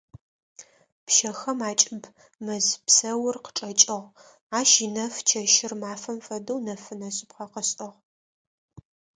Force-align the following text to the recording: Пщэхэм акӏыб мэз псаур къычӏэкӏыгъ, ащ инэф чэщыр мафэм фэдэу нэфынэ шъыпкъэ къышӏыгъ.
Пщэхэм 1.05 1.59
акӏыб 1.69 2.03
мэз 2.45 2.65
псаур 2.85 3.35
къычӏэкӏыгъ, 3.43 4.05
ащ 4.59 4.71
инэф 4.85 5.15
чэщыр 5.27 5.73
мафэм 5.81 6.17
фэдэу 6.25 6.63
нэфынэ 6.65 7.09
шъыпкъэ 7.15 7.45
къышӏыгъ. 7.51 7.97